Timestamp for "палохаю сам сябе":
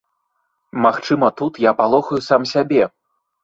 1.85-2.93